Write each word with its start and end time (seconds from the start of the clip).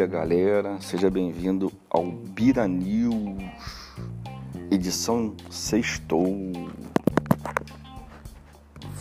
dia, 0.00 0.06
galera. 0.06 0.80
Seja 0.80 1.10
bem-vindo 1.10 1.70
ao 1.90 2.10
Bira 2.10 2.66
News, 2.66 3.36
edição 4.70 5.34
sextou. 5.50 6.50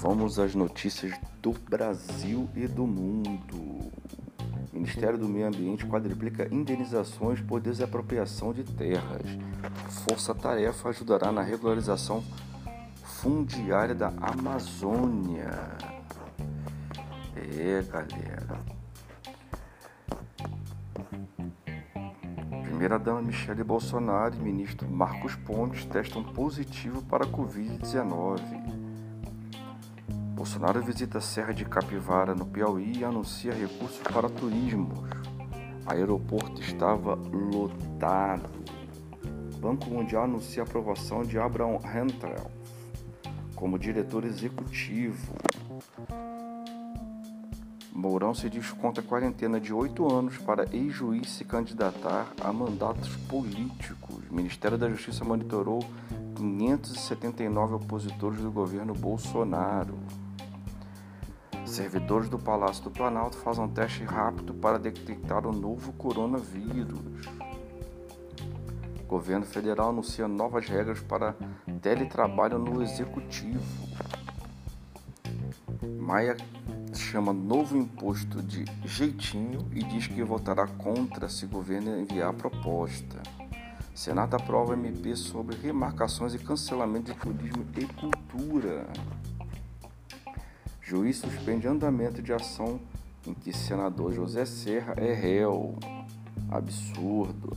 Vamos 0.02 0.38
às 0.40 0.54
notícias 0.56 1.14
do 1.42 1.54
Brasil 1.54 2.50
e 2.54 2.68
do 2.68 2.86
mundo. 2.86 3.90
Ministério 4.74 5.18
do 5.18 5.30
Meio 5.30 5.48
Ambiente 5.48 5.86
quadriplica 5.86 6.54
indenizações 6.54 7.40
por 7.40 7.62
desapropriação 7.62 8.52
de 8.52 8.66
terras. 8.66 9.22
Força 10.06 10.36
Tarefa 10.36 10.90
ajudará 10.90 11.32
na 11.32 11.42
regularização 11.42 12.22
fundiária 13.04 13.96
da 13.96 14.12
Amazônia. 14.20 15.78
É, 17.58 17.82
galera. 17.84 18.80
Primeira-dama 22.80 23.22
Michele 23.22 23.62
Bolsonaro 23.62 24.36
e 24.36 24.40
ministro 24.40 24.90
Marcos 24.90 25.36
Pontes 25.36 25.84
testam 25.84 26.24
positivo 26.24 27.02
para 27.02 27.26
a 27.26 27.28
Covid-19. 27.28 28.40
Bolsonaro 30.34 30.82
visita 30.82 31.18
a 31.18 31.22
Serra 31.22 31.54
de 31.54 31.66
Capivara, 31.66 32.34
no 32.34 32.46
Piauí, 32.46 33.00
e 33.00 33.04
anuncia 33.04 33.52
recursos 33.52 34.00
para 34.14 34.30
turismo. 34.30 35.06
Aeroporto 35.86 36.62
estava 36.62 37.16
lotado. 37.16 38.50
Banco 39.60 39.90
Mundial 39.90 40.24
anuncia 40.24 40.64
a 40.64 40.66
aprovação 40.66 41.24
de 41.24 41.38
Abraham 41.38 41.80
Hentrel 41.84 42.50
como 43.58 43.78
diretor 43.78 44.24
executivo. 44.24 45.36
Mourão 48.00 48.34
se 48.34 48.50
desconta 48.50 49.02
quarentena 49.02 49.60
de 49.60 49.74
oito 49.74 50.10
anos 50.10 50.38
para 50.38 50.64
ex-juiz 50.74 51.32
se 51.32 51.44
candidatar 51.44 52.32
a 52.42 52.54
mandatos 52.54 53.14
políticos. 53.28 54.24
O 54.32 54.34
Ministério 54.34 54.78
da 54.78 54.90
Justiça 54.90 55.26
monitorou 55.26 55.84
579 56.38 57.74
opositores 57.74 58.40
do 58.40 58.50
governo 58.50 58.94
Bolsonaro. 58.94 60.00
Servidores 61.66 62.30
do 62.30 62.40
Palácio 62.40 62.86
do 62.86 62.90
Planalto 62.90 63.36
fazem 63.36 63.66
um 63.66 63.68
teste 63.68 64.06
rápido 64.06 64.54
para 64.54 64.80
detectar 64.80 65.46
o 65.46 65.52
novo 65.52 65.92
coronavírus. 65.92 67.28
O 69.04 69.08
governo 69.10 69.46
federal 69.46 69.90
anuncia 69.90 70.26
novas 70.26 70.70
regras 70.70 71.02
para 71.02 71.36
teletrabalho 71.82 72.58
no 72.58 72.82
executivo. 72.82 73.60
Maia 76.00 76.38
chama 76.94 77.32
novo 77.34 77.78
imposto 77.78 78.42
de 78.42 78.66
jeitinho 78.84 79.68
e 79.74 79.84
diz 79.84 80.08
que 80.08 80.24
votará 80.24 80.68
contra 80.68 81.30
se 81.30 81.46
o 81.46 81.50
governo 81.50 82.00
enviar 82.00 82.30
a 82.30 82.34
proposta. 82.34 83.22
Senado 83.94 84.36
aprova 84.36 84.74
MP 84.74 85.16
sobre 85.16 85.56
remarcações 85.56 86.34
e 86.34 86.40
cancelamento 86.40 87.14
de 87.14 87.20
turismo 87.20 87.66
e 87.78 87.86
cultura. 87.86 88.88
Juiz 90.82 91.18
suspende 91.18 91.68
andamento 91.68 92.22
de 92.22 92.34
ação 92.34 92.80
em 93.28 93.34
que 93.34 93.54
senador 93.54 94.14
José 94.14 94.46
Serra 94.46 94.94
é 94.98 95.14
réu. 95.14 95.78
Absurdo. 96.50 97.56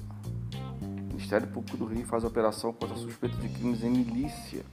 Ministério 1.09 1.47
Público 1.49 1.77
do 1.77 1.87
Rio 1.87 2.05
faz 2.05 2.25
operação 2.25 2.73
contra 2.73 2.97
suspeito 2.97 3.37
de 3.37 3.49
crimes 3.49 3.83
em 3.83 3.91
milícia. 3.91 4.65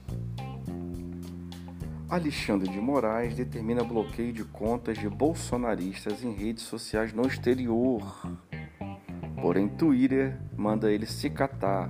Alexandre 2.10 2.68
de 2.68 2.80
Moraes 2.80 3.36
determina 3.36 3.84
bloqueio 3.84 4.32
de 4.32 4.42
contas 4.42 4.98
de 4.98 5.08
bolsonaristas 5.08 6.24
em 6.24 6.32
redes 6.32 6.64
sociais 6.64 7.12
no 7.12 7.24
exterior. 7.24 8.02
Porém, 9.40 9.68
Twitter 9.68 10.36
manda 10.56 10.90
ele 10.90 11.06
se 11.06 11.30
catar. 11.30 11.86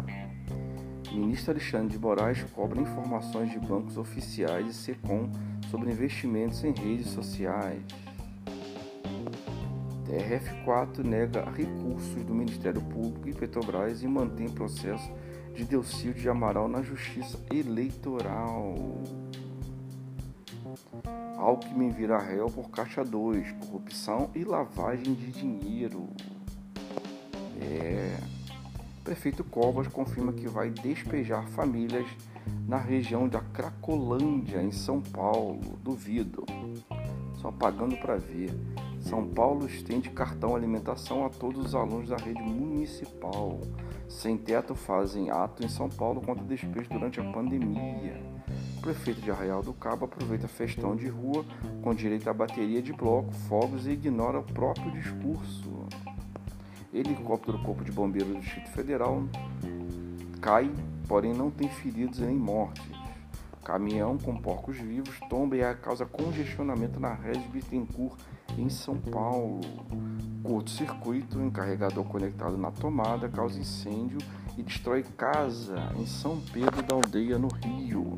Ministro 1.10 1.52
Alexandre 1.52 1.88
de 1.88 1.98
Moraes 1.98 2.44
cobra 2.52 2.82
informações 2.82 3.50
de 3.50 3.58
bancos 3.58 3.96
oficiais 3.96 4.68
e 4.68 4.74
SECOM 4.74 5.30
sobre 5.70 5.90
investimentos 5.90 6.62
em 6.64 6.74
redes 6.74 7.06
sociais. 7.08 7.82
TRF4 10.06 11.02
nega 11.02 11.50
recursos 11.50 12.22
do 12.24 12.34
Ministério 12.34 12.82
Público 12.82 13.26
e 13.26 13.32
Petrobras 13.32 14.02
e 14.02 14.06
mantém 14.06 14.50
processo 14.50 15.10
de 15.54 15.64
Delcídio 15.64 16.12
de 16.12 16.28
Amaral 16.28 16.68
na 16.68 16.82
Justiça 16.82 17.40
Eleitoral. 17.50 18.74
Alckmin 21.40 21.88
vira 21.88 22.18
réu 22.18 22.46
por 22.46 22.68
caixa 22.70 23.02
2, 23.02 23.52
corrupção 23.52 24.30
e 24.34 24.44
lavagem 24.44 25.14
de 25.14 25.32
dinheiro. 25.32 26.06
É. 27.58 28.18
Prefeito 29.02 29.42
Covas 29.42 29.88
confirma 29.88 30.34
que 30.34 30.46
vai 30.46 30.68
despejar 30.68 31.48
famílias 31.48 32.06
na 32.68 32.76
região 32.76 33.26
da 33.26 33.40
Cracolândia, 33.40 34.62
em 34.62 34.70
São 34.70 35.00
Paulo. 35.00 35.78
Duvido. 35.82 36.44
Só 37.36 37.50
pagando 37.50 37.96
para 37.96 38.16
ver. 38.16 38.50
São 39.00 39.26
Paulo 39.26 39.66
estende 39.66 40.10
cartão 40.10 40.54
alimentação 40.54 41.24
a 41.24 41.30
todos 41.30 41.64
os 41.64 41.74
alunos 41.74 42.10
da 42.10 42.16
rede 42.16 42.42
municipal. 42.42 43.58
Sem 44.06 44.36
teto 44.36 44.74
fazem 44.74 45.30
ato 45.30 45.64
em 45.64 45.68
São 45.68 45.88
Paulo 45.88 46.20
contra 46.20 46.44
despejo 46.44 46.90
durante 46.90 47.18
a 47.18 47.32
pandemia. 47.32 48.29
Prefeito 48.80 49.20
de 49.20 49.30
Arraial 49.30 49.62
do 49.62 49.74
Cabo 49.74 50.06
aproveita 50.06 50.48
festão 50.48 50.96
de 50.96 51.06
rua 51.06 51.44
com 51.82 51.94
direito 51.94 52.30
à 52.30 52.32
bateria 52.32 52.80
de 52.80 52.94
bloco, 52.94 53.30
fogos 53.46 53.86
e 53.86 53.90
ignora 53.90 54.38
o 54.38 54.42
próprio 54.42 54.90
discurso. 54.92 55.86
Helicóptero 56.92 57.58
do 57.58 57.64
Corpo 57.64 57.84
de 57.84 57.92
Bombeiros 57.92 58.32
do 58.32 58.40
Distrito 58.40 58.70
Federal 58.70 59.22
cai, 60.40 60.70
porém 61.06 61.34
não 61.34 61.50
tem 61.50 61.68
feridos 61.68 62.20
nem 62.20 62.34
mortes. 62.34 62.90
Caminhão 63.62 64.16
com 64.16 64.34
porcos 64.40 64.78
vivos 64.78 65.14
tomba 65.28 65.56
e 65.56 65.74
causa 65.74 66.06
congestionamento 66.06 66.98
na 66.98 67.12
rede 67.12 67.46
Bittencourt, 67.48 68.18
em 68.56 68.70
São 68.70 68.96
Paulo. 68.96 69.60
Curto-circuito, 70.42 71.38
encarregador 71.38 72.02
conectado 72.04 72.56
na 72.56 72.70
tomada, 72.70 73.28
causa 73.28 73.60
incêndio 73.60 74.18
e 74.56 74.62
destrói 74.62 75.04
casa 75.18 75.92
em 75.98 76.06
São 76.06 76.40
Pedro 76.52 76.82
da 76.82 76.94
Aldeia, 76.94 77.38
no 77.38 77.48
Rio. 77.48 78.16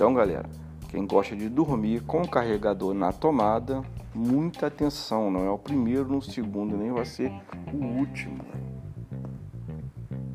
Então, 0.00 0.14
galera, 0.14 0.48
quem 0.88 1.06
gosta 1.06 1.36
de 1.36 1.46
dormir 1.46 2.00
com 2.04 2.22
o 2.22 2.26
carregador 2.26 2.94
na 2.94 3.12
tomada, 3.12 3.82
muita 4.14 4.68
atenção, 4.68 5.30
não 5.30 5.44
é 5.44 5.50
o 5.50 5.58
primeiro, 5.58 6.08
no 6.08 6.22
segundo, 6.22 6.74
nem 6.74 6.90
vai 6.90 7.04
ser 7.04 7.30
o 7.70 7.76
último. 7.76 8.42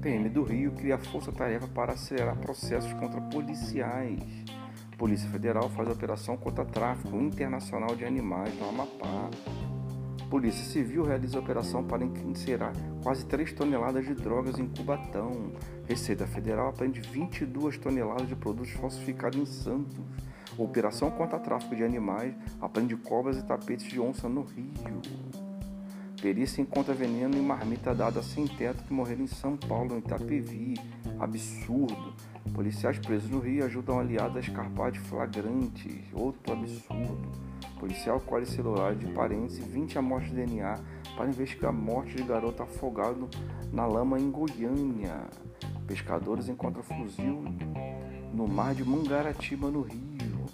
PM 0.02 0.30
do 0.30 0.44
Rio 0.44 0.72
cria 0.74 1.00
força-tarefa 1.00 1.68
para 1.70 1.94
acelerar 1.94 2.38
processos 2.38 2.94
contra 2.94 3.20
policiais. 3.20 4.22
Polícia 5.00 5.28
Federal 5.32 5.68
faz 5.72 5.90
operação 5.90 6.38
contra 6.38 6.64
tráfico 6.64 7.18
internacional 7.18 7.96
de 7.96 8.06
animais 8.06 8.56
no 8.60 8.70
Amapá. 8.70 9.32
Polícia 10.30 10.64
Civil 10.66 11.04
realiza 11.04 11.40
operação 11.40 11.84
para 11.84 12.04
encerrar 12.04 12.74
quase 13.04 13.26
3 13.26 13.54
toneladas 13.54 14.06
de 14.06 14.16
drogas 14.16 14.58
em 14.58 14.68
Cubatão. 14.68 15.52
Receita 15.88 16.26
Federal 16.26 16.70
aprende 16.70 17.00
22 17.00 17.78
toneladas 17.78 18.28
de 18.28 18.36
produtos 18.36 18.72
falsificados 18.72 19.40
em 19.40 19.46
Santos. 19.46 19.98
Operação 20.58 21.12
contra 21.12 21.38
tráfico 21.38 21.76
de 21.76 21.84
animais 21.84 22.34
aprende 22.60 22.96
cobras 22.96 23.38
e 23.38 23.44
tapetes 23.44 23.88
de 23.88 24.00
onça 24.00 24.28
no 24.28 24.42
Rio. 24.42 24.72
Perícia 26.22 26.62
encontra 26.62 26.94
veneno 26.94 27.38
em 27.38 27.42
marmita 27.42 27.94
dada 27.94 28.24
sem 28.24 28.48
teto 28.48 28.84
que 28.84 28.94
morreram 28.94 29.24
em 29.24 29.28
São 29.28 29.56
Paulo, 29.56 29.96
em 29.96 30.00
Itapevi. 30.00 30.74
Absurdo. 31.20 32.14
Policiais 32.54 33.00
presos 33.00 33.30
no 33.30 33.40
Rio 33.40 33.66
ajudam 33.66 34.00
aliados 34.00 34.38
a 34.38 34.40
escarpar 34.40 34.92
de 34.92 35.00
flagrantes. 35.00 36.06
Outro 36.14 36.54
absurdo. 36.54 37.32
Policial 37.80 38.20
colhe 38.22 38.46
celular 38.46 38.96
de 38.96 39.08
parentes 39.08 39.58
e 39.58 39.62
20 39.62 39.98
amostras 39.98 40.32
de 40.32 40.46
DNA 40.46 40.80
para 41.16 41.28
investigar 41.28 41.70
a 41.70 41.74
morte 41.74 42.16
de 42.16 42.24
garoto 42.24 42.64
afogado 42.64 43.30
na 43.72 43.86
lama 43.86 44.20
em 44.20 44.30
Goiânia. 44.32 45.28
Pescadores 45.88 46.48
encontram 46.48 46.84
fuzil 46.84 47.44
no 48.34 48.48
mar 48.48 48.74
de 48.74 48.84
Mangaratiba, 48.84 49.70
no 49.70 49.82
Rio. 49.82 50.46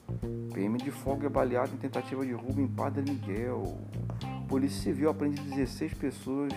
PM 0.53 0.77
de 0.77 0.91
fogo 0.91 1.25
é 1.25 1.29
baleado 1.29 1.73
em 1.73 1.77
tentativa 1.77 2.25
de 2.25 2.33
roubo 2.33 2.61
em 2.61 2.67
Padre 2.67 3.09
Miguel. 3.09 3.77
Polícia 4.47 4.83
Civil 4.83 5.09
apreende 5.09 5.41
16 5.41 5.93
pessoas 5.93 6.51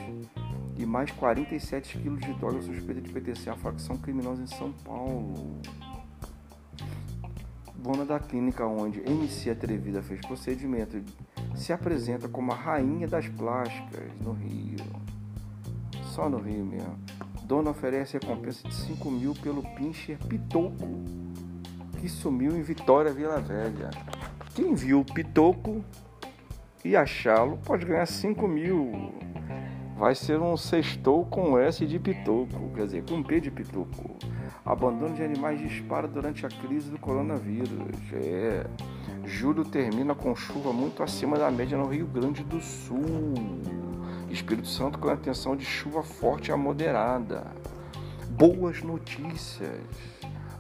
e 0.77 0.85
mais 0.85 1.11
47 1.13 1.99
quilos 1.99 2.21
de 2.21 2.33
droga 2.35 2.61
suspeita 2.63 3.01
de 3.01 3.11
pertencer 3.11 3.53
à 3.53 3.57
facção 3.57 3.97
criminosa 3.97 4.43
em 4.43 4.47
São 4.47 4.73
Paulo. 4.73 5.61
Dona 7.77 8.05
da 8.05 8.19
clínica 8.19 8.65
onde 8.67 9.01
MC 9.01 9.51
Atrevida 9.51 10.03
fez 10.03 10.21
procedimento 10.21 11.03
se 11.55 11.73
apresenta 11.73 12.29
como 12.29 12.53
a 12.53 12.55
rainha 12.55 13.07
das 13.07 13.29
plásticas 13.29 14.11
no 14.21 14.33
Rio. 14.33 14.79
Só 16.05 16.29
no 16.29 16.39
Rio 16.39 16.65
mesmo. 16.65 16.99
Dona 17.45 17.71
oferece 17.71 18.19
recompensa 18.19 18.67
de 18.67 18.75
5 18.75 19.11
mil 19.11 19.35
pelo 19.35 19.63
pincher 19.75 20.17
Pitoco, 20.19 21.05
que 22.01 22.09
sumiu 22.09 22.57
em 22.57 22.63
Vitória 22.63 23.13
Vila 23.13 23.41
Velha. 23.41 23.91
Quem 24.55 24.75
viu 24.75 25.01
o 25.01 25.05
Pitoco 25.05 25.85
e 26.85 26.97
achá-lo 26.97 27.59
pode 27.59 27.85
ganhar 27.85 28.07
5 28.07 28.49
mil. 28.49 29.13
Vai 30.05 30.15
ser 30.15 30.39
um 30.39 30.55
sextou 30.55 31.25
com 31.25 31.59
S 31.59 31.87
de 31.87 31.99
pitoco, 31.99 32.71
quer 32.75 32.85
dizer, 32.85 33.05
com 33.09 33.23
P 33.23 33.41
de 33.41 33.51
pitoco. 33.51 34.15
Abandono 34.63 35.15
de 35.15 35.23
animais 35.23 35.59
dispara 35.59 36.07
durante 36.07 36.45
a 36.45 36.49
crise 36.51 36.91
do 36.91 36.99
coronavírus. 36.99 37.71
É. 38.13 38.67
Julho 39.25 39.65
termina 39.65 40.15
com 40.15 40.37
chuva 40.37 40.75
muito 40.75 41.03
acima 41.03 41.39
da 41.39 41.51
média 41.51 41.79
no 41.79 41.89
Rio 41.89 42.07
Grande 42.07 42.45
do 42.45 42.61
Sul. 42.61 43.33
Espírito 44.29 44.69
Santo 44.69 44.99
com 44.99 45.09
a 45.09 45.15
intenção 45.15 45.57
de 45.57 45.65
chuva 45.65 46.03
forte 46.03 46.53
a 46.53 46.57
moderada. 46.57 47.47
Boas 48.29 48.83
notícias. 48.83 49.81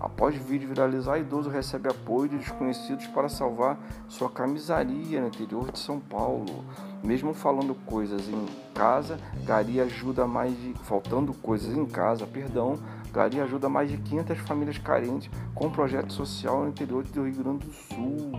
Após 0.05 0.37
vídeo 0.37 0.69
viralizar, 0.69 1.19
idoso 1.19 1.49
recebe 1.49 1.89
apoio 1.89 2.29
de 2.29 2.37
desconhecidos 2.37 3.07
para 3.07 3.27
salvar 3.27 3.79
sua 4.07 4.29
camisaria 4.29 5.19
no 5.19 5.29
interior 5.29 5.73
de 5.73 5.79
São 5.79 5.99
Paulo. 5.99 6.63
Mesmo 7.03 7.33
falando 7.33 7.75
coisas 7.87 8.29
em 8.29 8.47
casa, 8.75 9.19
Gari 9.47 9.81
ajuda 9.81 10.27
mais 10.27 10.55
de 10.61 10.75
faltando 10.83 11.33
coisas 11.33 11.75
em 11.75 11.87
casa, 11.87 12.27
perdão, 12.27 12.79
Gari 13.15 13.41
ajuda 13.41 13.67
mais 13.71 13.91
de 13.91 13.97
500 13.97 14.39
famílias 14.41 14.77
carentes 14.77 15.31
com 15.55 15.69
um 15.69 15.73
projeto 15.73 16.13
social 16.13 16.65
no 16.65 16.69
interior 16.69 17.03
do 17.03 17.25
Rio 17.25 17.43
Grande 17.43 17.67
do 17.67 17.73
Sul. 17.73 18.33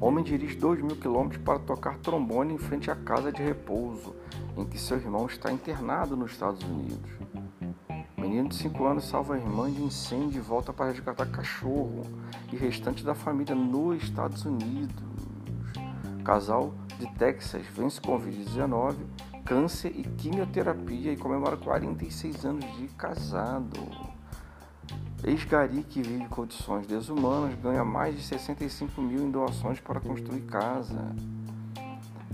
Homem 0.00 0.24
dirige 0.24 0.56
2 0.56 0.80
mil 0.80 0.96
quilômetros 0.96 1.42
para 1.42 1.58
tocar 1.58 1.98
trombone 1.98 2.54
em 2.54 2.58
frente 2.58 2.90
à 2.90 2.96
casa 2.96 3.30
de 3.30 3.42
repouso, 3.42 4.16
em 4.56 4.64
que 4.64 4.78
seu 4.78 4.96
irmão 4.96 5.26
está 5.26 5.52
internado 5.52 6.16
nos 6.16 6.32
Estados 6.32 6.62
Unidos. 6.62 7.10
Menino 8.30 8.48
de 8.48 8.54
5 8.54 8.84
anos 8.86 9.08
salva 9.08 9.34
a 9.34 9.38
irmã 9.38 9.68
de 9.68 9.82
incêndio 9.82 10.38
e 10.38 10.40
volta 10.40 10.72
para 10.72 10.92
resgatar 10.92 11.26
cachorro 11.26 12.02
e 12.52 12.56
restante 12.56 13.04
da 13.04 13.12
família 13.12 13.56
nos 13.56 14.04
Estados 14.04 14.44
Unidos. 14.44 15.02
Casal 16.24 16.72
de 16.96 17.12
Texas 17.14 17.66
vence 17.74 18.00
Covid-19, 18.00 18.94
câncer 19.44 19.92
e 19.96 20.04
quimioterapia 20.04 21.12
e 21.12 21.16
comemora 21.16 21.56
46 21.56 22.44
anos 22.44 22.76
de 22.76 22.86
casado. 22.94 23.80
Ex-gari 25.24 25.82
que 25.82 26.00
vive 26.00 26.28
condições 26.28 26.86
desumanas 26.86 27.58
ganha 27.60 27.84
mais 27.84 28.14
de 28.14 28.22
65 28.22 29.02
mil 29.02 29.24
em 29.24 29.30
doações 29.32 29.80
para 29.80 29.98
construir 29.98 30.42
casa. 30.42 31.16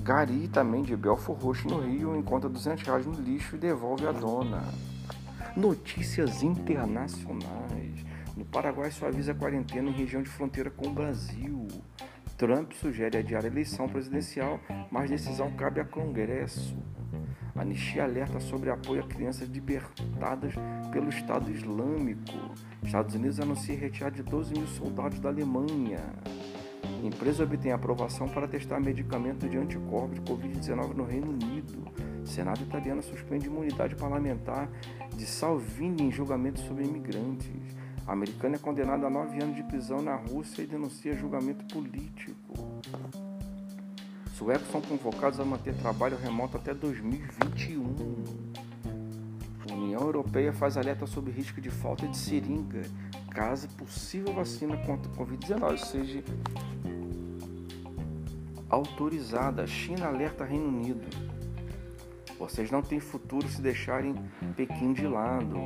Gari, 0.03 0.47
também 0.49 0.83
de 0.83 0.95
Belfor 0.95 1.39
Roxo, 1.39 1.67
no 1.67 1.81
Rio, 1.81 2.15
encontra 2.15 2.51
200 2.51 2.85
reais 2.85 3.07
no 3.07 3.15
lixo 3.15 3.57
e 3.57 3.59
devolve 3.59 4.07
a 4.07 4.13
dona. 4.13 4.63
Notícias 5.57 6.43
internacionais. 6.43 8.05
No 8.37 8.45
Paraguai 8.45 8.91
suaviza 8.91 9.33
a 9.33 9.35
quarentena 9.35 9.89
em 9.89 9.93
região 9.93 10.23
de 10.23 10.29
fronteira 10.29 10.69
com 10.69 10.89
o 10.89 10.93
Brasil. 10.93 11.67
Trump 12.37 12.73
sugere 12.73 13.17
adiar 13.17 13.43
a 13.43 13.47
eleição 13.47 13.89
presidencial, 13.89 14.61
mas 14.91 15.09
decisão 15.09 15.51
cabe 15.53 15.81
ao 15.81 15.87
Congresso. 15.87 16.77
Anistia 17.55 18.05
alerta 18.05 18.39
sobre 18.39 18.69
apoio 18.69 19.03
a 19.03 19.07
crianças 19.07 19.49
libertadas 19.49 20.53
pelo 20.93 21.09
Estado 21.09 21.51
Islâmico. 21.51 22.35
Estados 22.83 23.15
Unidos 23.15 23.41
anuncia 23.41 23.79
retirar 23.79 24.11
de 24.11 24.23
12 24.23 24.53
mil 24.53 24.67
soldados 24.67 25.19
da 25.21 25.31
Alemanha. 25.31 26.05
Empresa 27.03 27.45
obtém 27.45 27.73
aprovação 27.73 28.29
para 28.29 28.47
testar 28.47 28.79
medicamento 28.79 29.49
de 29.49 29.57
anticorpos 29.57 30.17
de 30.17 30.21
Covid-19 30.21 30.95
no 30.95 31.05
Reino 31.05 31.31
Unido. 31.31 32.16
Senado 32.27 32.63
italiano 32.63 33.03
suspende 33.03 33.47
imunidade 33.47 33.95
parlamentar 33.95 34.69
de 35.15 35.27
Salvini 35.27 36.05
em 36.05 36.13
julgamento 36.13 36.61
sobre 36.61 36.85
imigrantes. 36.85 37.77
A 38.07 38.13
americana 38.13 38.57
é 38.57 38.59
condenada 38.59 39.07
a 39.07 39.11
nove 39.11 39.43
anos 39.43 39.57
de 39.57 39.63
prisão 39.65 40.01
na 40.01 40.15
Rússia 40.15 40.63
e 40.63 40.67
denuncia 40.67 41.17
julgamento 41.17 41.65
político. 41.73 42.55
Suecos 44.35 44.69
são 44.71 44.81
convocados 44.81 45.41
a 45.41 45.45
manter 45.45 45.75
trabalho 45.75 46.17
remoto 46.17 46.57
até 46.57 46.75
2021. 46.75 47.85
A 49.69 49.73
União 49.73 50.03
Europeia 50.03 50.53
faz 50.53 50.77
alerta 50.77 51.07
sobre 51.07 51.33
risco 51.33 51.61
de 51.61 51.71
falta 51.71 52.07
de 52.07 52.17
seringa 52.17 52.83
caso 53.31 53.69
possível 53.71 54.33
vacina 54.33 54.77
contra 54.79 55.13
o 55.13 55.15
Covid-19 55.15 55.77
seja 55.79 56.25
autorizada. 58.71 59.67
China 59.67 60.07
alerta 60.07 60.45
Reino 60.45 60.69
Unido. 60.69 61.26
Vocês 62.39 62.71
não 62.71 62.83
têm 62.83 63.01
futuro 63.01 63.49
se 63.49 63.61
deixarem 63.61 64.15
Pequim 64.57 64.93
de 64.93 65.07
lado. 65.07 65.57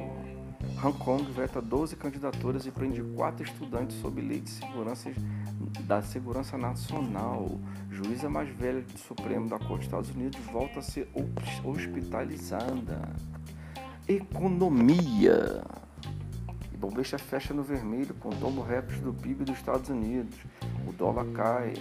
Hong 0.82 0.96
Kong 0.99 1.22
veta 1.32 1.61
12 1.61 1.96
candidaturas 1.96 2.67
e 2.67 2.70
prende 2.70 3.02
quatro 3.14 3.44
estudantes 3.44 3.96
sob 4.00 4.20
lei 4.20 4.40
de 4.40 4.50
segurança 4.50 5.11
da 5.81 6.02
segurança 6.02 6.56
nacional. 6.56 7.58
Juíza 7.90 8.28
mais 8.28 8.49
velha 8.50 8.82
do 8.82 8.99
Supremo 8.99 9.49
da 9.49 9.58
Corte 9.58 9.78
dos 9.78 9.87
Estados 9.87 10.11
Unidos 10.11 10.38
volta 10.52 10.81
a 10.81 10.82
ser 10.82 11.08
hospitalizada. 11.64 13.08
Economia. 14.06 15.64
Ibovespa 16.73 17.19
fecha 17.19 17.52
no 17.52 17.62
vermelho 17.62 18.14
com 18.14 18.31
tombo 18.31 18.62
recorde 18.62 19.00
do 19.00 19.12
PIB 19.12 19.44
dos 19.44 19.56
Estados 19.56 19.90
Unidos. 19.90 20.38
O 20.87 20.93
dólar 20.93 21.26
cai, 21.32 21.75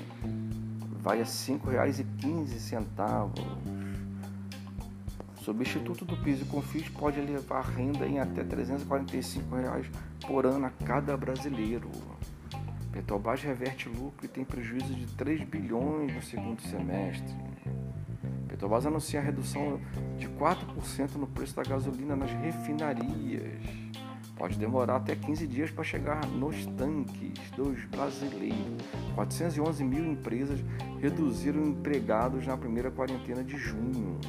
vai 1.01 1.21
a 1.21 1.24
R$ 1.24 1.30
5,15. 1.30 3.78
Substituto 5.49 6.05
do 6.05 6.15
PIS 6.15 6.41
e 6.41 6.45
CONFIS 6.45 6.89
pode 6.89 7.19
elevar 7.19 7.65
a 7.65 7.67
renda 7.67 8.05
em 8.05 8.19
até 8.19 8.43
345 8.43 9.55
reais 9.55 9.87
por 10.27 10.45
ano 10.45 10.67
a 10.67 10.69
cada 10.69 11.17
brasileiro. 11.17 11.89
Petrobras 12.91 13.41
reverte 13.41 13.89
lucro 13.89 14.23
e 14.23 14.27
tem 14.27 14.45
prejuízo 14.45 14.93
de 14.93 15.07
3 15.15 15.43
bilhões 15.45 16.13
no 16.13 16.21
segundo 16.21 16.61
semestre. 16.61 17.35
Petrobras 18.47 18.85
anuncia 18.85 19.19
a 19.19 19.23
redução 19.23 19.81
de 20.19 20.27
4% 20.29 21.15
no 21.15 21.25
preço 21.25 21.55
da 21.55 21.63
gasolina 21.63 22.15
nas 22.15 22.29
refinarias. 22.29 23.63
Pode 24.37 24.55
demorar 24.55 24.97
até 24.97 25.15
15 25.15 25.47
dias 25.47 25.71
para 25.71 25.83
chegar 25.83 26.27
nos 26.27 26.63
tanques 26.77 27.49
dos 27.57 27.83
brasileiros. 27.85 28.85
411 29.15 29.83
mil 29.83 30.05
empresas 30.05 30.59
reduziram 30.99 31.65
empregados 31.65 32.45
na 32.45 32.55
primeira 32.55 32.91
quarentena 32.91 33.43
de 33.43 33.57
junho. 33.57 34.19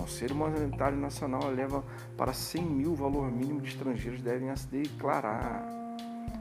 Conselho 0.00 0.34
Monetário 0.34 0.96
Nacional 0.96 1.52
eleva 1.52 1.84
para 2.16 2.32
100 2.32 2.64
mil 2.64 2.92
o 2.92 2.96
valor 2.96 3.30
mínimo 3.30 3.60
de 3.60 3.68
estrangeiros 3.68 4.22
devem 4.22 4.54
se 4.56 4.66
declarar. 4.66 5.68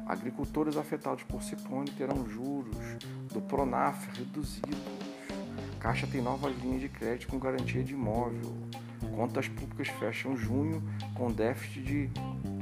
Agricultores 0.07 0.77
afetados 0.77 1.23
por 1.23 1.43
ciclone 1.43 1.91
terão 1.91 2.25
juros 2.29 2.77
do 3.33 3.41
Pronaf 3.41 4.07
reduzidos. 4.17 4.79
Caixa 5.77 6.07
tem 6.07 6.21
novas 6.21 6.57
linhas 6.61 6.79
de 6.79 6.87
crédito 6.87 7.29
com 7.29 7.37
garantia 7.37 7.83
de 7.83 7.93
imóvel. 7.93 8.55
Contas 9.13 9.49
públicas 9.49 9.89
fecham 9.89 10.37
junho 10.37 10.81
com 11.13 11.29
déficit 11.29 11.83
de 11.83 12.07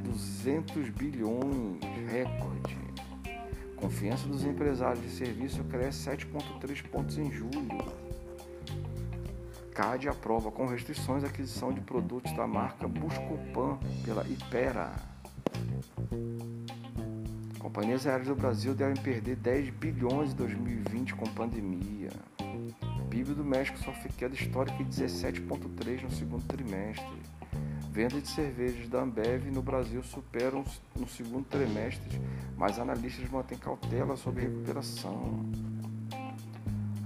200 0.03 0.89
bilhões, 0.89 1.79
recorde. 2.09 2.75
Confiança 3.75 4.27
dos 4.27 4.43
empresários 4.43 5.03
de 5.03 5.11
serviço 5.11 5.63
cresce 5.65 6.09
7,3 6.09 6.81
pontos 6.89 7.19
em 7.19 7.31
julho. 7.31 8.06
CAD 9.77 10.09
aprova 10.09 10.49
com 10.49 10.65
restrições 10.65 11.23
a 11.23 11.27
aquisição 11.27 11.71
de 11.71 11.79
produtos 11.79 12.35
da 12.35 12.47
marca 12.47 12.87
Buscopan 12.87 13.77
pela 14.03 14.27
Ipera. 14.27 14.91
Companhias 17.59 18.07
aéreas 18.07 18.27
do 18.27 18.35
Brasil 18.35 18.73
devem 18.73 18.99
perder 18.99 19.35
10 19.35 19.69
bilhões 19.69 20.31
em 20.31 20.35
2020 20.35 21.13
com 21.13 21.27
pandemia. 21.27 22.09
PIB 23.11 23.35
do 23.35 23.45
México 23.45 23.77
sofre 23.77 24.11
queda 24.13 24.33
histórica 24.33 24.83
de 24.83 25.03
17,3 25.03 26.01
no 26.01 26.09
segundo 26.09 26.43
trimestre. 26.47 27.21
Venda 27.91 28.19
de 28.19 28.29
cervejas 28.29 28.89
da 28.89 29.03
Ambev 29.03 29.51
no 29.51 29.61
Brasil 29.61 30.01
superam 30.01 30.65
no 30.95 31.07
segundo 31.07 31.45
trimestre, 31.45 32.19
mas 32.57 32.79
analistas 32.79 33.29
mantêm 33.29 33.59
cautela 33.59 34.17
sobre 34.17 34.41
recuperação. 34.41 35.66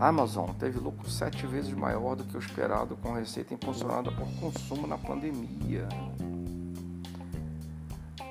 Amazon 0.01 0.49
teve 0.57 0.79
lucro 0.79 1.07
sete 1.09 1.45
vezes 1.45 1.71
maior 1.73 2.15
do 2.15 2.23
que 2.23 2.35
o 2.35 2.39
esperado, 2.39 2.97
com 2.97 3.13
receita 3.13 3.53
impulsionada 3.53 4.11
por 4.11 4.27
consumo 4.39 4.87
na 4.87 4.97
pandemia. 4.97 5.87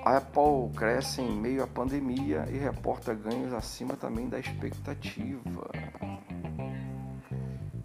A 0.05 0.17
Apple 0.17 0.75
cresce 0.77 1.21
em 1.21 1.31
meio 1.31 1.62
à 1.62 1.67
pandemia 1.67 2.49
e 2.50 2.59
reporta 2.59 3.15
ganhos 3.15 3.53
acima 3.53 3.95
também 3.95 4.29
da 4.29 4.41
expectativa. 4.41 5.71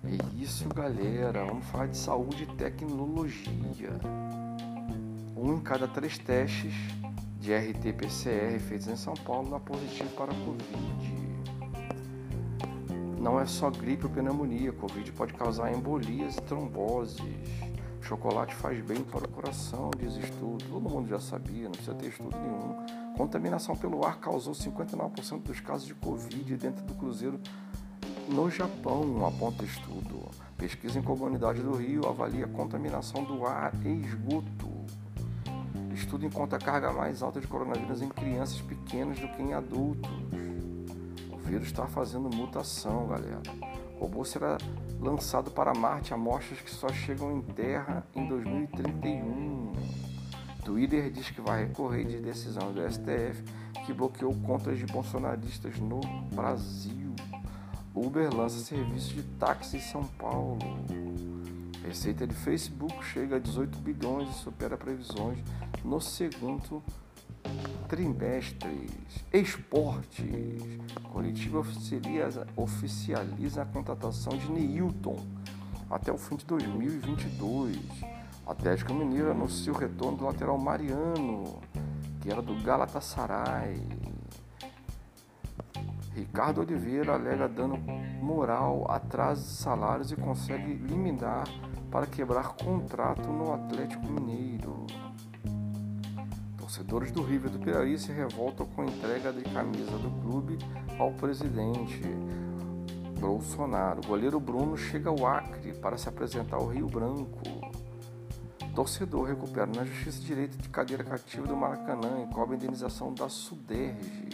É 0.04 0.42
isso, 0.42 0.68
galera. 0.70 1.46
Vamos 1.46 1.66
falar 1.68 1.88
de 1.88 1.98
saúde 1.98 2.44
e 2.44 2.56
tecnologia 2.56 3.92
um 5.46 5.54
em 5.54 5.60
cada 5.60 5.88
três 5.88 6.18
testes 6.18 6.74
de 7.40 7.54
RT-PCR 7.54 8.60
feitos 8.60 8.88
em 8.88 8.96
São 8.96 9.14
Paulo 9.14 9.52
dá 9.52 9.60
positivo 9.60 10.10
para 10.16 10.32
a 10.32 10.36
Covid. 10.36 11.35
Não 13.26 13.40
é 13.40 13.48
só 13.48 13.72
gripe 13.72 14.06
ou 14.06 14.12
pneumonia, 14.12 14.72
Covid 14.72 15.12
pode 15.14 15.34
causar 15.34 15.74
embolias 15.74 16.38
e 16.38 16.42
tromboses. 16.44 17.26
Chocolate 18.00 18.54
faz 18.54 18.80
bem 18.86 19.02
para 19.02 19.26
o 19.26 19.28
coração, 19.28 19.90
diz 19.98 20.16
estudo. 20.16 20.64
Todo 20.70 20.88
mundo 20.88 21.10
já 21.10 21.20
sabia, 21.20 21.64
não 21.64 21.72
precisa 21.72 21.96
ter 21.96 22.10
estudo 22.10 22.38
nenhum. 22.38 23.16
Contaminação 23.18 23.76
pelo 23.76 24.06
ar 24.06 24.20
causou 24.20 24.54
59% 24.54 25.42
dos 25.42 25.60
casos 25.60 25.88
de 25.88 25.96
Covid 25.96 26.56
dentro 26.56 26.86
do 26.86 26.94
cruzeiro 26.94 27.40
no 28.30 28.48
Japão, 28.52 29.26
aponta 29.26 29.66
estudo. 29.66 30.30
Pesquisa 30.56 31.00
em 31.00 31.02
comunidade 31.02 31.64
do 31.64 31.74
Rio 31.78 32.08
avalia 32.08 32.46
contaminação 32.46 33.24
do 33.24 33.44
ar 33.44 33.74
e 33.84 34.06
esgoto. 34.06 34.70
Estudo 35.92 36.28
encontra 36.28 36.60
carga 36.60 36.94
mais 36.94 37.24
alta 37.24 37.42
de 37.42 37.48
coronavírus 37.48 38.04
em 38.04 38.10
crianças 38.10 38.62
pequenas 38.62 39.18
do 39.20 39.28
que 39.30 39.42
em 39.42 39.56
adultos. 39.56 40.45
Vírus 41.46 41.68
está 41.68 41.86
fazendo 41.86 42.28
mutação, 42.36 43.08
galera. 43.08 43.42
O 43.98 44.02
robô 44.02 44.26
será 44.26 44.58
lançado 45.00 45.52
para 45.52 45.76
Marte 45.76 46.12
amostras 46.12 46.60
que 46.60 46.72
só 46.72 46.90
chegam 46.90 47.38
em 47.38 47.42
Terra 47.42 48.04
em 48.16 48.28
2031. 48.28 49.72
Twitter 50.64 51.12
diz 51.12 51.30
que 51.30 51.40
vai 51.42 51.66
recorrer 51.66 52.06
de 52.06 52.20
decisão 52.20 52.74
do 52.74 52.82
STF 52.92 53.44
que 53.86 53.94
bloqueou 53.94 54.34
contas 54.42 54.80
de 54.80 54.88
bolsonaristas 54.88 55.78
no 55.78 56.00
Brasil. 56.34 57.14
Uber 57.94 58.34
lança 58.36 58.58
serviço 58.58 59.14
de 59.14 59.22
táxi 59.38 59.78
em 59.78 59.82
São 59.82 60.04
Paulo. 60.04 60.58
Receita 61.86 62.26
de 62.26 62.34
Facebook 62.34 63.06
chega 63.06 63.36
a 63.36 63.40
18 63.40 63.78
bilhões 63.78 64.30
e 64.30 64.34
supera 64.34 64.76
previsões 64.76 65.38
no 65.84 66.02
segundo 66.02 66.82
trimestre. 67.88 68.90
Esportes. 69.32 70.62
Curitiba 71.12 71.60
oficializa, 71.60 72.48
oficializa 72.56 73.62
a 73.62 73.66
contratação 73.66 74.38
de 74.38 74.52
Neilton 74.52 75.18
até 75.90 76.12
o 76.12 76.18
fim 76.18 76.36
de 76.36 76.46
2022. 76.46 77.80
Atlético 78.46 78.94
Mineiro 78.94 79.32
anuncia 79.32 79.72
o 79.72 79.78
retorno 79.78 80.18
do 80.18 80.26
lateral 80.26 80.58
Mariano, 80.58 81.62
que 82.22 82.32
era 82.32 82.42
do 82.42 82.56
Galatasaray. 82.62 83.82
Ricardo 86.14 86.62
Oliveira 86.62 87.14
alega 87.14 87.48
dano 87.48 87.78
moral, 88.22 88.90
atraso 88.90 89.42
de 89.42 89.50
salários 89.50 90.12
e 90.12 90.16
consegue 90.16 90.74
liminar 90.74 91.46
para 91.92 92.08
quebrar 92.08 92.56
contrato 92.56 93.30
no 93.30 93.54
Atlético 93.54 94.06
Mineiro. 94.08 94.86
Torcedores 96.66 97.12
do 97.12 97.22
River 97.22 97.52
do 97.52 97.60
Piauí 97.60 97.96
se 97.96 98.12
revoltam 98.12 98.66
com 98.66 98.82
a 98.82 98.86
entrega 98.86 99.32
de 99.32 99.44
camisa 99.44 99.92
do 100.00 100.10
clube 100.24 100.58
ao 100.98 101.12
presidente 101.12 102.02
Bolsonaro. 103.20 104.02
Goleiro 104.02 104.40
Bruno 104.40 104.76
chega 104.76 105.12
ao 105.12 105.28
Acre 105.28 105.74
para 105.74 105.96
se 105.96 106.10
apresentar 106.10 106.56
ao 106.58 106.66
Rio 106.66 106.88
Branco. 106.88 107.40
Torcedor 108.74 109.28
recupera 109.28 109.68
na 109.68 109.86
Justiça 109.86 110.20
direito 110.22 110.58
de 110.58 110.68
cadeira 110.68 111.04
cativa 111.04 111.46
do 111.46 111.56
Maracanã 111.56 112.26
e 112.28 112.34
cobra 112.34 112.56
indenização 112.56 113.14
da 113.14 113.30
Suderge. 113.30 114.30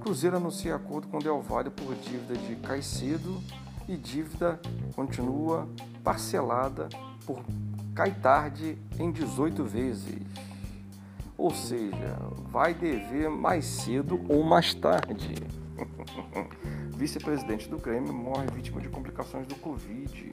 Cruzeiro 0.00 0.36
anuncia 0.36 0.76
acordo 0.76 1.08
com 1.08 1.18
Del 1.18 1.42
Valle 1.42 1.70
por 1.70 1.92
dívida 1.96 2.36
de 2.36 2.54
Caicedo 2.54 3.42
e 3.88 3.96
dívida 3.96 4.60
continua 4.94 5.68
parcelada 6.04 6.88
por 7.26 7.44
Caitarde 7.96 8.78
em 8.96 9.10
18 9.10 9.64
vezes. 9.64 10.46
Ou 11.46 11.54
seja, 11.54 12.18
vai 12.50 12.74
dever 12.74 13.30
mais 13.30 13.64
cedo 13.64 14.20
ou 14.28 14.42
mais 14.42 14.74
tarde. 14.74 15.36
Vice-presidente 16.98 17.68
do 17.68 17.78
Grêmio 17.78 18.12
morre 18.12 18.48
vítima 18.48 18.80
de 18.80 18.88
complicações 18.88 19.46
do 19.46 19.54
Covid. 19.54 20.32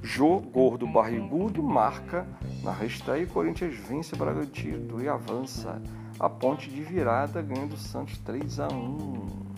Jô 0.00 0.38
Gordo 0.38 0.86
Barrigudo 0.86 1.60
marca 1.60 2.24
na 2.62 2.72
e 3.18 3.26
Corinthians 3.26 3.74
vence 3.88 4.14
Bragantino 4.14 5.02
e 5.02 5.08
avança 5.08 5.82
a 6.20 6.30
ponte 6.30 6.70
de 6.70 6.84
virada 6.84 7.42
ganhando 7.42 7.72
o 7.72 7.76
Santos 7.76 8.16
3 8.18 8.60
a 8.60 8.68
1. 8.68 9.48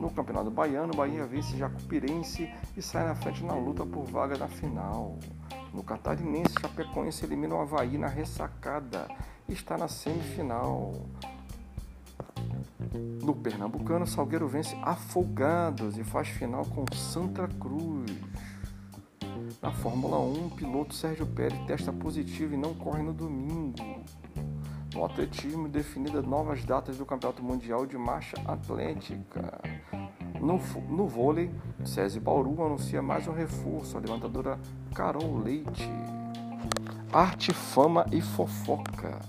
No 0.00 0.10
Campeonato 0.10 0.50
Baiano, 0.50 0.94
Bahia 0.94 1.26
vence 1.26 1.58
Jacupirense 1.58 2.50
e 2.74 2.80
sai 2.80 3.04
na 3.04 3.14
frente 3.14 3.44
na 3.44 3.52
luta 3.52 3.84
por 3.84 4.04
vaga 4.04 4.38
na 4.38 4.48
final. 4.48 5.18
No 5.74 5.82
Catarinense, 5.82 6.54
Chapecoense 6.58 7.22
elimina 7.26 7.54
o 7.54 7.60
Havaí 7.60 7.98
na 7.98 8.06
ressacada 8.06 9.06
está 9.48 9.76
na 9.76 9.88
semifinal. 9.88 10.94
No 13.22 13.34
Pernambucano, 13.34 14.06
Salgueiro 14.06 14.48
vence 14.48 14.76
Afogados 14.82 15.96
e 15.96 16.04
faz 16.04 16.28
final 16.28 16.64
com 16.66 16.84
Santa 16.94 17.48
Cruz. 17.48 18.10
Na 19.60 19.70
Fórmula 19.70 20.18
1, 20.18 20.46
o 20.46 20.50
piloto 20.50 20.94
Sérgio 20.94 21.26
Pérez 21.26 21.58
testa 21.66 21.92
positivo 21.92 22.54
e 22.54 22.56
não 22.56 22.74
corre 22.74 23.02
no 23.02 23.12
domingo. 23.12 24.02
No 24.94 25.04
atletismo, 25.04 25.68
definidas 25.68 26.24
novas 26.24 26.64
datas 26.64 26.98
do 26.98 27.06
Campeonato 27.06 27.42
Mundial 27.42 27.86
de 27.86 27.96
Marcha 27.96 28.36
Atlética. 28.44 29.60
No, 30.40 30.58
no 30.88 31.06
vôlei, 31.06 31.50
César 31.84 32.20
Bauru 32.20 32.62
anuncia 32.64 33.00
mais 33.00 33.26
um 33.28 33.32
reforço, 33.32 33.96
a 33.96 34.00
levantadora 34.00 34.58
Carol 34.94 35.38
Leite. 35.38 35.88
Arte, 37.12 37.52
fama 37.52 38.06
e 38.10 38.22
fofoca. 38.22 39.20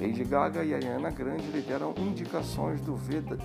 Lady 0.00 0.22
Gaga 0.22 0.62
e 0.62 0.72
Ariana 0.72 1.10
Grande 1.10 1.50
lideram 1.50 1.92
indicações 1.98 2.80
do 2.80 2.94
VMA 2.94 3.42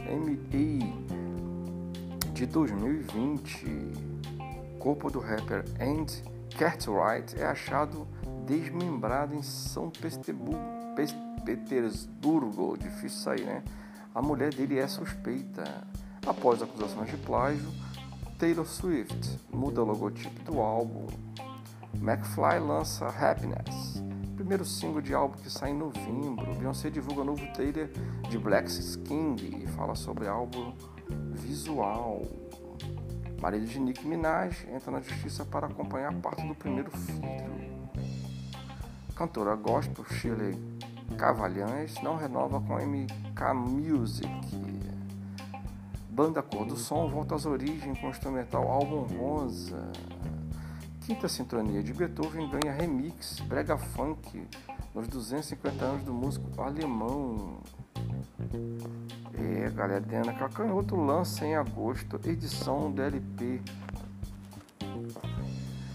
de 2.33 2.45
2020. 2.45 3.65
Corpo 4.77 5.09
do 5.09 5.19
rapper 5.19 5.65
And 5.81 6.05
Cartwright 6.55 7.35
é 7.35 7.47
achado 7.47 8.07
desmembrado 8.45 9.33
em 9.33 9.41
São 9.41 9.91
Petersburgo, 11.43 12.77
difícil 12.77 13.23
sair, 13.23 13.43
né? 13.43 13.63
A 14.13 14.21
mulher 14.21 14.53
dele 14.53 14.77
é 14.77 14.87
suspeita. 14.87 15.63
Após 16.27 16.61
acusações 16.61 17.09
de 17.09 17.17
plágio, 17.17 17.71
Taylor 18.37 18.67
Swift 18.67 19.39
muda 19.51 19.81
o 19.81 19.85
logotipo 19.85 20.43
do 20.43 20.61
álbum. 20.61 21.07
McFly 21.95 22.59
lança 22.59 23.07
Happiness, 23.07 24.03
primeiro 24.35 24.63
single 24.63 25.01
de 25.01 25.13
álbum 25.13 25.37
que 25.37 25.49
sai 25.49 25.71
em 25.71 25.77
novembro. 25.77 26.55
Beyoncé 26.55 26.89
divulga 26.89 27.23
novo 27.23 27.45
trailer 27.53 27.89
de 28.29 28.37
Black 28.37 28.71
King 29.03 29.63
e 29.63 29.67
fala 29.67 29.95
sobre 29.95 30.27
álbum 30.27 30.73
visual. 31.33 32.21
Marido 33.41 33.65
de 33.65 33.79
Nicki 33.79 34.07
Minaj 34.07 34.67
entra 34.71 34.91
na 34.91 35.01
justiça 35.01 35.45
para 35.45 35.67
acompanhar 35.67 36.13
parte 36.15 36.45
do 36.45 36.55
primeiro 36.55 36.91
filho. 36.91 37.57
Cantora 39.15 39.55
gospel 39.55 40.05
Shirley 40.05 40.57
Cavalhães 41.17 42.01
não 42.01 42.15
renova 42.15 42.59
com 42.61 42.75
MK 42.75 43.53
Music. 43.55 44.29
Banda 46.09 46.41
Cor 46.41 46.65
do 46.65 46.75
Som 46.75 47.09
volta 47.09 47.35
às 47.35 47.45
origens 47.45 47.99
com 47.99 48.07
o 48.07 48.09
instrumental 48.09 48.67
Álbum 48.67 49.01
Rosa. 49.01 49.91
Quinta 51.07 51.29
Sintonia 51.29 51.81
de 51.81 51.93
Beethoven 51.93 52.49
ganha 52.49 52.73
remix 52.73 53.39
brega 53.39 53.77
funk 53.77 54.45
nos 54.93 55.07
250 55.07 55.85
anos 55.85 56.03
do 56.03 56.13
músico 56.13 56.61
alemão. 56.61 57.61
É, 59.33 59.69
galera, 59.69 60.01
Diana 60.01 60.33
Cacanhoto 60.33 60.97
lança 60.97 61.45
em 61.45 61.55
agosto 61.55 62.19
edição 62.25 62.91
do 62.91 63.01
LP. 63.01 63.61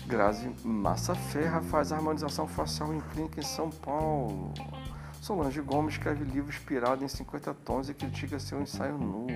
Grazi 0.07 0.50
Massa 0.64 1.14
Ferra 1.14 1.61
faz 1.61 1.92
harmonização 1.92 2.49
facial 2.49 2.95
em 2.95 3.00
clínica 3.02 3.38
em 3.38 3.45
São 3.45 3.69
Paulo. 3.69 4.54
Solange 5.21 5.61
Gomes 5.61 5.92
escreve 5.92 6.25
livro 6.25 6.49
inspirado 6.49 7.04
em 7.04 7.09
50 7.09 7.52
tons 7.52 7.90
e 7.90 7.92
critica 7.92 8.38
seu 8.38 8.62
ensaio 8.62 8.97
nu. 8.97 9.26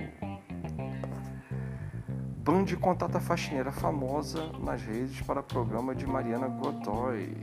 Band 2.47 2.63
contata 2.79 3.19
faxineira 3.19 3.73
famosa 3.73 4.53
nas 4.63 4.81
redes 4.81 5.19
para 5.19 5.43
programa 5.43 5.93
de 5.93 6.07
Mariana 6.07 6.47
Godoy. 6.47 7.35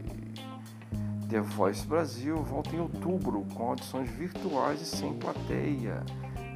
The 1.28 1.40
Voice 1.40 1.86
Brasil 1.86 2.42
volta 2.42 2.74
em 2.74 2.80
outubro 2.80 3.44
com 3.54 3.68
audições 3.68 4.08
virtuais 4.08 4.80
e 4.80 4.86
sem 4.86 5.12
plateia. 5.12 6.02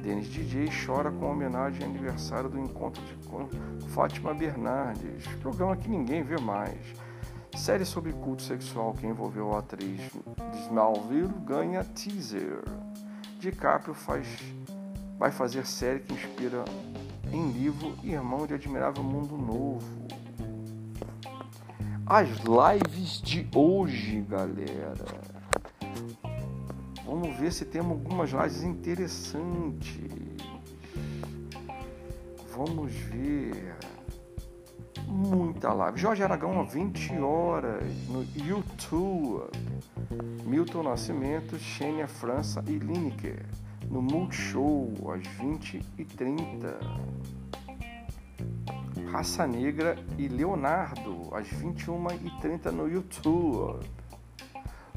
Denis 0.01 0.29
DJ 0.29 0.67
chora 0.83 1.11
com 1.11 1.29
homenagem 1.29 1.83
ao 1.83 1.91
aniversário 1.91 2.49
do 2.49 2.57
encontro 2.57 3.03
de 3.03 3.87
Fátima 3.89 4.33
Bernardes, 4.33 5.27
programa 5.43 5.77
que 5.77 5.87
ninguém 5.87 6.23
vê 6.23 6.41
mais. 6.41 6.79
Série 7.55 7.85
sobre 7.85 8.13
culto 8.13 8.41
sexual 8.41 8.93
que 8.93 9.05
envolveu 9.05 9.53
a 9.53 9.59
atriz 9.59 10.09
Smallville 10.65 11.35
ganha 11.45 11.83
teaser. 11.83 12.63
DiCaprio 13.39 13.93
faz, 13.93 14.27
vai 15.19 15.29
fazer 15.29 15.67
série 15.67 15.99
que 15.99 16.13
inspira 16.13 16.65
em 17.31 17.51
livro 17.51 17.95
Irmão 18.03 18.45
de 18.45 18.53
Admirável 18.53 19.03
Mundo 19.03 19.37
Novo. 19.37 20.07
As 22.05 22.27
lives 22.29 23.21
de 23.21 23.47
hoje, 23.55 24.21
galera. 24.21 24.95
Vamos 27.05 27.35
ver 27.37 27.51
se 27.51 27.65
temos 27.65 27.91
algumas 27.91 28.31
lives 28.31 28.63
interessantes. 28.63 29.99
Vamos 32.55 32.91
ver 32.93 33.75
muita 35.07 35.71
live. 35.73 35.97
Jorge 35.99 36.23
Aragão, 36.23 36.65
20 36.65 37.19
horas 37.19 37.83
no 38.07 38.23
YouTube. 38.35 39.49
Milton 40.45 40.83
Nascimento, 40.83 41.59
Xênia 41.59 42.07
França 42.07 42.63
e 42.67 42.79
Lineker 42.79 43.45
no 43.89 44.01
Multishow 44.01 44.93
às 45.13 45.23
20h30. 45.39 47.09
Raça 49.11 49.47
Negra 49.47 49.97
e 50.17 50.27
Leonardo, 50.27 51.29
às 51.33 51.47
21h30 51.47 52.71
no 52.71 52.87
YouTube. 52.87 53.79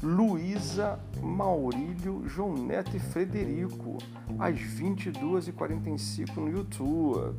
Luísa, 0.03 0.99
Maurílio, 1.21 2.27
João 2.27 2.53
Neto 2.53 2.95
e 2.95 2.99
Frederico, 2.99 3.97
às 4.37 4.55
22h45 4.55 6.35
no 6.35 6.49
YouTube. 6.49 7.37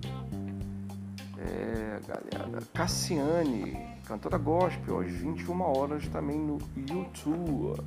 É, 1.39 2.01
galera. 2.09 2.63
Cassiane, 2.73 3.77
cantora 4.07 4.39
gospel, 4.39 5.01
às 5.01 5.13
21 5.13 5.61
horas 5.61 6.09
também 6.09 6.39
no 6.39 6.59
YouTube. 6.75 7.83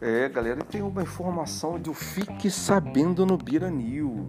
É, 0.00 0.28
galera, 0.28 0.64
tem 0.64 0.80
uma 0.80 1.02
informação 1.02 1.78
do 1.78 1.92
Fique 1.92 2.50
Sabendo 2.50 3.26
no 3.26 3.36
Bira 3.36 3.70
News. 3.70 4.26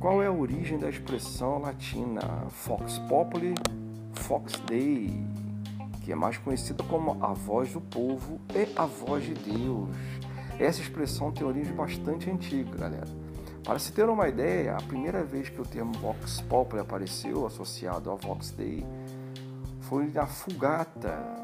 Qual 0.00 0.22
é 0.22 0.26
a 0.26 0.32
origem 0.32 0.78
da 0.78 0.88
expressão 0.88 1.58
latina 1.58 2.46
Fox 2.48 2.98
Populi, 3.00 3.54
Fox 4.14 4.54
Dei, 4.66 5.26
que 6.02 6.12
é 6.12 6.14
mais 6.14 6.38
conhecida 6.38 6.82
como 6.84 7.22
a 7.22 7.34
voz 7.34 7.72
do 7.72 7.80
povo 7.80 8.40
e 8.54 8.66
a 8.74 8.86
voz 8.86 9.24
de 9.24 9.34
Deus? 9.34 9.88
Essa 10.58 10.80
expressão 10.80 11.30
tem 11.30 11.46
origem 11.46 11.74
bastante 11.74 12.30
antiga, 12.30 12.76
galera 12.76 13.24
para 13.64 13.78
se 13.78 13.92
ter 13.92 14.06
uma 14.10 14.28
ideia, 14.28 14.76
a 14.76 14.82
primeira 14.82 15.24
vez 15.24 15.48
que 15.48 15.58
o 15.58 15.64
termo 15.64 15.94
Vox 15.94 16.42
Populi 16.42 16.82
apareceu 16.82 17.46
associado 17.46 18.10
ao 18.10 18.18
Vox 18.18 18.50
Dei 18.50 18.86
foi 19.80 20.06
na 20.12 20.26
Fugata, 20.26 21.43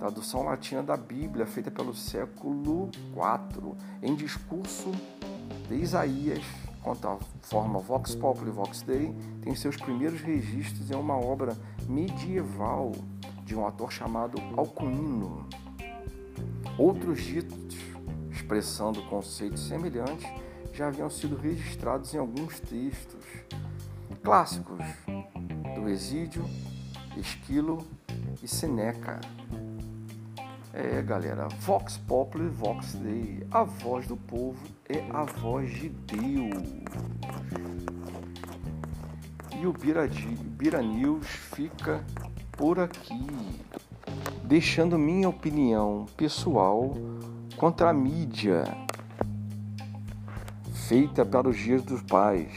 tradução 0.00 0.44
latina 0.44 0.82
da 0.82 0.96
Bíblia, 0.96 1.44
feita 1.44 1.70
pelo 1.70 1.94
século 1.94 2.90
IV, 3.12 3.74
em 4.02 4.14
discurso 4.14 4.90
de 5.68 5.74
Isaías 5.74 6.42
quanto 6.82 7.06
à 7.06 7.18
forma 7.42 7.78
Vox 7.80 8.14
Populi 8.14 8.50
Vox 8.50 8.80
Dei, 8.80 9.14
tem 9.42 9.54
seus 9.54 9.76
primeiros 9.76 10.22
registros 10.22 10.90
em 10.90 10.94
uma 10.94 11.14
obra 11.14 11.54
medieval 11.86 12.92
de 13.44 13.54
um 13.54 13.66
ator 13.66 13.92
chamado 13.92 14.40
Alcuino. 14.56 15.46
Outros 16.78 17.20
ditos, 17.20 17.76
expressando 18.30 19.02
conceitos 19.02 19.68
semelhantes, 19.68 20.26
já 20.72 20.88
haviam 20.88 21.10
sido 21.10 21.36
registrados 21.36 22.14
em 22.14 22.18
alguns 22.18 22.58
textos 22.58 23.22
clássicos 24.22 24.82
do 25.74 25.90
Exídio, 25.90 26.42
Esquilo 27.18 27.86
e 28.42 28.48
Seneca. 28.48 29.20
É, 30.72 31.02
galera, 31.02 31.48
Vox 31.48 31.96
Populi, 31.96 32.48
Vox 32.48 32.94
Dei, 32.94 33.44
a 33.50 33.64
voz 33.64 34.06
do 34.06 34.16
povo 34.16 34.56
é 34.88 35.04
a 35.10 35.24
voz 35.24 35.68
de 35.68 35.88
Deus. 35.88 36.62
E 39.58 39.66
o 39.66 39.72
Bira, 39.72 40.08
Bira 40.56 40.80
News 40.80 41.26
fica 41.26 42.04
por 42.52 42.78
aqui, 42.78 43.26
deixando 44.44 44.96
minha 44.96 45.28
opinião 45.28 46.06
pessoal 46.16 46.94
contra 47.56 47.90
a 47.90 47.92
mídia 47.92 48.64
feita 50.72 51.24
para 51.24 51.48
os 51.48 51.56
dias 51.56 51.82
dos 51.82 52.00
pais. 52.02 52.52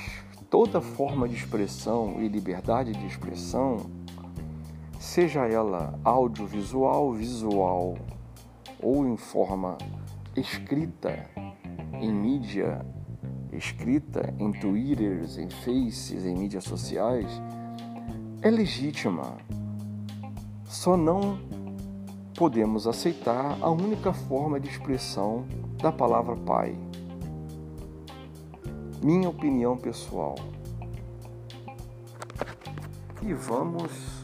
Toda 0.52 0.80
forma 0.80 1.28
de 1.28 1.36
expressão 1.36 2.22
e 2.22 2.28
liberdade 2.28 2.92
de 2.92 3.08
expressão, 3.08 4.03
seja 5.14 5.46
ela 5.46 5.94
audiovisual, 6.04 7.14
visual 7.14 7.96
ou 8.82 9.06
em 9.06 9.16
forma 9.16 9.78
escrita, 10.36 11.30
em 12.02 12.12
mídia 12.12 12.84
escrita, 13.52 14.34
em 14.40 14.52
twitters, 14.52 15.38
em 15.38 15.52
faces, 15.52 16.26
em 16.26 16.36
mídias 16.36 16.64
sociais, 16.64 17.28
é 18.42 18.50
legítima. 18.50 19.38
Só 20.66 20.98
não 20.98 21.38
podemos 22.36 22.88
aceitar 22.88 23.56
a 23.62 23.70
única 23.70 24.14
forma 24.14 24.60
de 24.60 24.68
expressão 24.68 25.46
da 25.78 25.92
palavra 25.92 26.36
pai 26.38 26.76
minha 29.04 29.30
opinião 29.30 29.78
pessoal. 29.78 30.34
E 33.22 33.32
vamos 33.32 34.24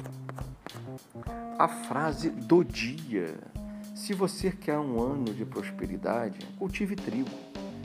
à 1.60 1.68
frase 1.68 2.30
do 2.30 2.64
dia. 2.64 3.36
Se 3.94 4.14
você 4.14 4.50
quer 4.50 4.80
um 4.80 4.98
ano 5.04 5.26
de 5.26 5.44
prosperidade, 5.44 6.40
cultive 6.58 6.96
trigo. 6.96 7.30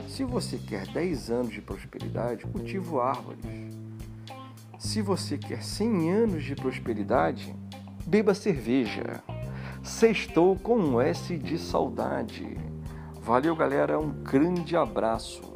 Se 0.07 0.23
você 0.23 0.57
quer 0.57 0.87
10 0.87 1.29
anos 1.29 1.51
de 1.51 1.61
prosperidade, 1.61 2.45
cultive 2.45 2.97
árvores. 2.97 3.75
Se 4.79 5.01
você 5.01 5.37
quer 5.37 5.61
100 5.61 6.09
anos 6.09 6.43
de 6.45 6.55
prosperidade, 6.55 7.53
beba 8.07 8.33
cerveja. 8.33 9.21
Sextou 9.83 10.55
com 10.55 10.77
um 10.77 11.01
S 11.01 11.37
de 11.37 11.57
saudade. 11.57 12.57
Valeu, 13.21 13.57
galera. 13.57 13.99
Um 13.99 14.09
grande 14.09 14.77
abraço. 14.77 15.54